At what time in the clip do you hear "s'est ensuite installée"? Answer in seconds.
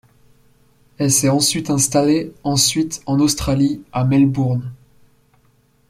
1.11-2.33